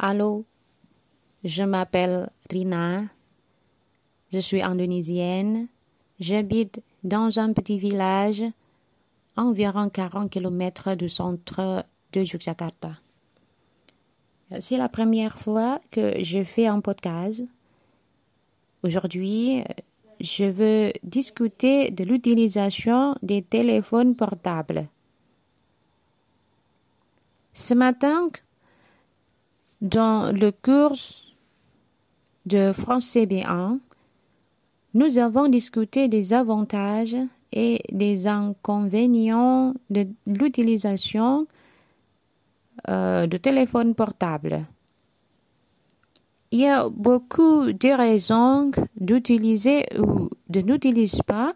[0.00, 0.44] Allô,
[1.44, 3.04] je m'appelle Rina,
[4.32, 5.68] je suis indonésienne,
[6.18, 8.42] j'habite dans un petit village
[9.36, 12.98] environ 40 km du centre de Yogyakarta.
[14.58, 17.44] C'est la première fois que je fais un podcast.
[18.82, 19.62] Aujourd'hui,
[20.18, 24.88] je veux discuter de l'utilisation des téléphones portables.
[27.52, 28.30] Ce matin,
[29.84, 30.96] dans le cours
[32.46, 33.78] de français B1,
[34.94, 37.16] nous avons discuté des avantages
[37.52, 41.46] et des inconvénients de l'utilisation
[42.88, 44.66] euh, de téléphones portables.
[46.50, 51.54] Il y a beaucoup de raisons d'utiliser ou de n'utiliser pas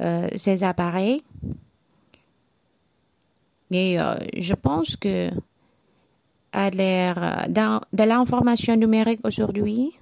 [0.00, 1.22] euh, ces appareils.
[3.70, 5.30] Mais euh, je pense que
[6.54, 9.92] à l'ère de l'information numérique aujourd'hui,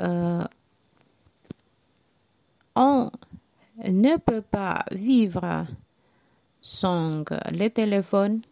[0.00, 0.44] euh,
[2.74, 3.10] on
[3.84, 5.66] ne peut pas vivre
[6.60, 8.42] sans les téléphones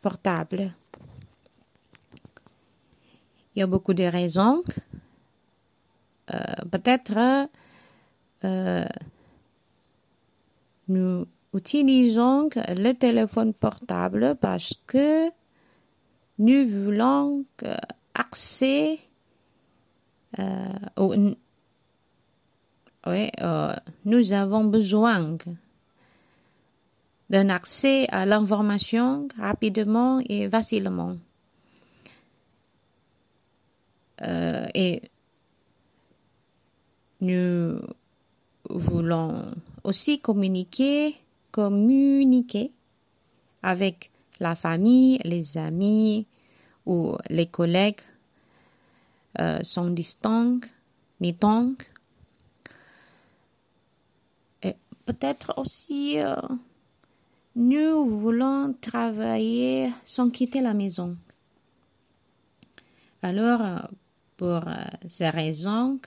[0.00, 0.72] portables.
[3.54, 4.62] Il y a beaucoup de raisons.
[6.32, 6.38] Euh,
[6.70, 7.48] Peut-être
[8.44, 8.84] euh,
[10.88, 15.30] nous utilisons le téléphone portable parce que
[16.38, 17.44] nous voulons
[18.14, 18.98] accès
[20.38, 21.24] euh,
[23.06, 25.36] oui, euh, nous avons besoin
[27.30, 31.16] d'un accès à l'information rapidement et facilement.
[34.22, 35.02] Euh, et
[37.20, 37.80] nous
[38.70, 41.16] voulons aussi communiquer,
[41.50, 42.72] communiquer
[43.62, 46.26] avec la famille, les amis
[46.86, 48.00] ou les collègues
[49.40, 50.60] euh, sont distants,
[51.20, 51.90] ni donc.
[54.62, 54.74] Et
[55.04, 56.36] peut-être aussi, euh,
[57.56, 61.16] nous voulons travailler sans quitter la maison.
[63.22, 63.78] Alors, euh,
[64.36, 64.64] pour
[65.06, 65.98] ces raisons,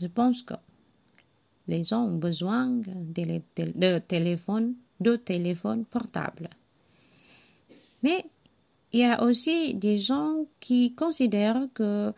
[0.00, 0.54] je pense que
[1.66, 6.48] les gens ont besoin de, de, téléphones, de téléphones portables.
[8.02, 8.24] Mais
[8.92, 12.12] il y a aussi des gens qui considèrent que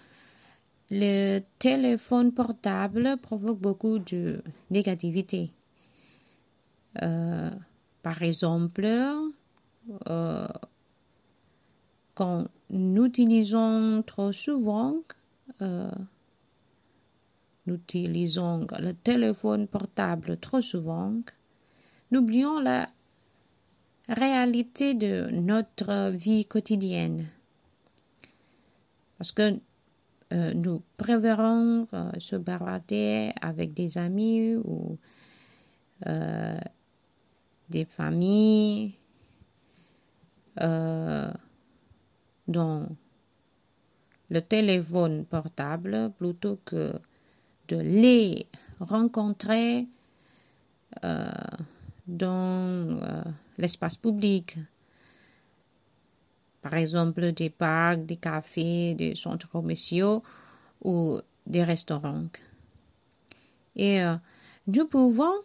[0.91, 5.50] le téléphone portable provoque beaucoup de négativité.
[7.03, 7.50] Euh,
[8.03, 8.87] par exemple,
[10.09, 10.48] euh,
[12.15, 14.97] quand nous utilisons trop souvent,
[15.62, 15.91] euh,
[17.66, 17.78] le
[18.92, 21.15] téléphone portable trop souvent,
[22.12, 22.90] nous oublions la
[24.06, 27.26] réalité de notre vie quotidienne.
[29.16, 29.58] Parce que
[30.34, 34.98] euh, nous préférons euh, se barader avec des amis ou
[36.06, 36.58] euh,
[37.70, 38.94] des familles
[42.46, 42.86] dans
[44.28, 46.92] le téléphone portable plutôt que
[47.68, 48.46] de les
[48.80, 49.86] rencontrer
[52.12, 53.00] dans
[53.58, 54.58] l'espace public.
[56.60, 60.22] Par exemple, des parcs, des cafés, des centres commerciaux
[60.84, 62.28] ou des restaurants.
[63.74, 64.16] Et euh,
[64.66, 65.42] nous pouvons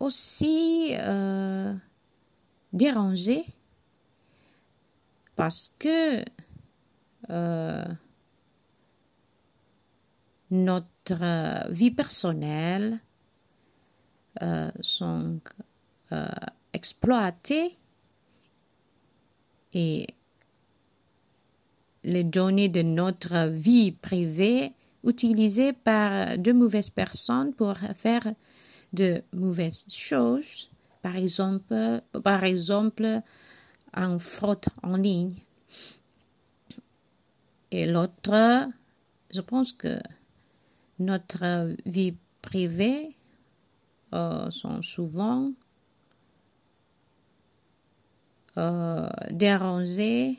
[0.00, 1.74] aussi euh,
[2.72, 3.44] déranger
[5.36, 6.24] parce que
[7.30, 7.84] euh,
[10.50, 13.00] notre vie personnelle
[14.42, 15.40] euh, sont
[16.12, 16.26] euh,
[16.72, 17.76] exploitées
[19.72, 20.06] et
[22.04, 24.72] les données de notre vie privée
[25.04, 28.26] utilisées par de mauvaises personnes pour faire
[28.92, 30.70] de mauvaises choses,
[31.02, 33.20] par exemple, par exemple
[33.94, 35.34] en fraude en ligne.
[37.70, 38.68] Et l'autre,
[39.34, 39.98] je pense que
[40.98, 43.16] notre vie privée
[44.14, 45.52] euh, sont souvent
[48.56, 50.38] euh, dérangées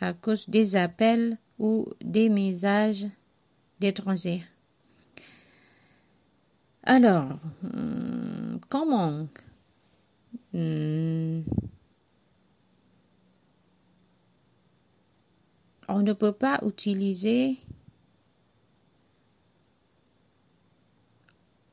[0.00, 3.06] à cause des appels ou des messages
[3.80, 4.44] d'étrangers.
[6.84, 9.26] Alors, hum, comment
[10.54, 11.44] hum,
[15.88, 17.58] on ne peut pas utiliser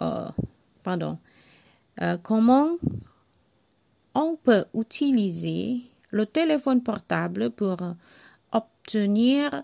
[0.01, 0.29] euh,
[0.83, 1.17] pardon,
[2.01, 2.77] euh, comment
[4.15, 7.77] on peut utiliser le téléphone portable pour
[8.51, 9.63] obtenir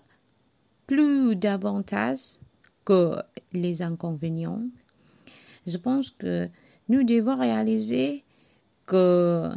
[0.86, 2.38] plus d'avantages
[2.84, 3.16] que
[3.52, 4.62] les inconvénients,
[5.66, 6.48] je pense que
[6.88, 8.24] nous devons réaliser
[8.84, 9.50] que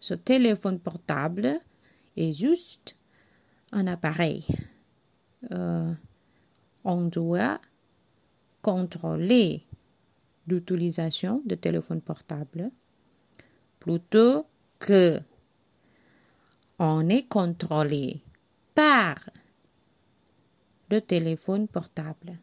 [0.00, 1.60] ce téléphone portable
[2.16, 2.96] est juste
[3.72, 4.46] un appareil.
[5.50, 5.92] Euh,
[6.84, 7.60] on doit
[8.62, 9.66] contrôler
[10.46, 12.70] l'utilisation de téléphone portable
[13.82, 14.46] plutôt
[14.78, 15.18] que
[16.78, 18.22] on est contrôlé
[18.76, 19.16] par
[20.88, 22.38] le téléphone portable.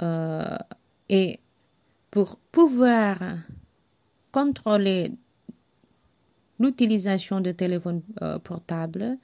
[0.00, 0.56] Euh,
[1.08, 1.40] et
[2.12, 3.18] pour pouvoir
[4.30, 5.10] contrôler
[6.60, 9.18] l'utilisation de téléphone euh, portable,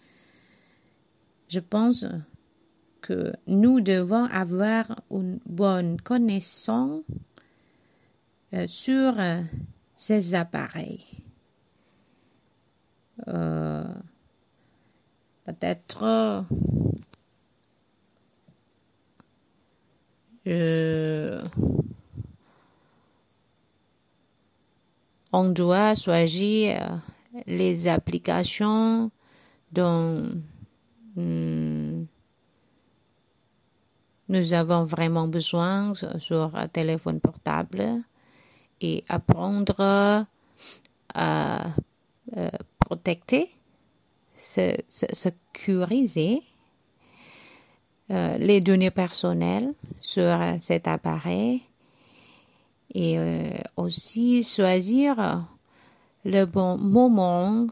[1.49, 2.07] je pense
[3.03, 7.05] que nous devons avoir une bonne connaissance
[8.67, 9.15] sur
[9.95, 11.05] ces appareils.
[15.45, 16.45] Peut-être
[20.47, 21.43] Euh,
[25.33, 27.01] on doit choisir
[27.47, 29.11] les applications
[29.73, 30.31] dont
[31.17, 32.05] hmm,
[34.29, 38.03] nous avons vraiment besoin sur un téléphone portable
[39.09, 40.27] apprendre
[41.15, 41.67] à
[42.37, 43.51] euh, protéger,
[44.35, 46.43] sécuriser
[48.11, 51.63] euh, les données personnelles sur cet appareil
[52.95, 55.47] et euh, aussi choisir
[56.25, 57.67] le bon moment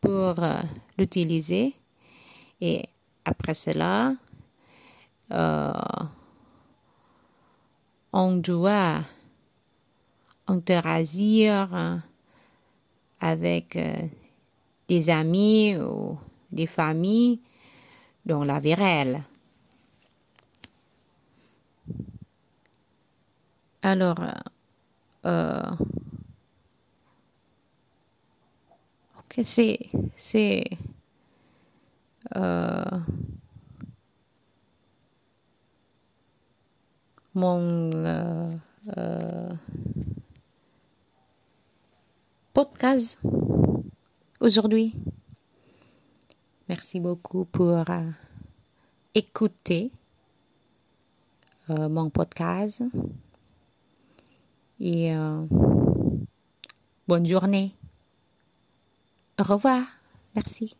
[0.00, 0.36] pour
[0.96, 1.74] l'utiliser.
[2.60, 2.84] Et
[3.24, 4.14] après cela
[8.12, 9.02] on doit
[10.48, 12.00] interagir
[13.20, 13.78] avec
[14.88, 16.18] des amis ou
[16.50, 17.40] des familles
[18.24, 19.22] dans la vie réelle.
[23.82, 24.18] Alors,
[25.24, 25.62] euh,
[29.18, 29.78] ok, c'est,
[30.16, 30.64] c'est,
[32.36, 32.82] euh,
[37.34, 38.56] mon euh,
[38.96, 39.48] euh,
[42.58, 43.20] podcast
[44.40, 44.92] aujourd'hui.
[46.68, 47.84] Merci beaucoup pour
[49.14, 49.92] écouter
[51.68, 52.82] mon podcast
[54.80, 55.46] et euh,
[57.06, 57.76] bonne journée.
[59.38, 59.84] Au revoir.
[60.34, 60.74] Merci.